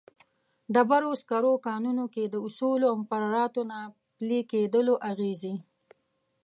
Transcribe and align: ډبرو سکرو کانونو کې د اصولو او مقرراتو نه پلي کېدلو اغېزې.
ډبرو 0.73 1.11
سکرو 1.21 1.53
کانونو 1.67 2.05
کې 2.13 2.23
د 2.27 2.35
اصولو 2.47 2.85
او 2.91 2.95
مقرراتو 3.01 3.61
نه 3.71 3.79
پلي 4.17 4.39
کېدلو 4.51 4.93
اغېزې. 5.09 5.55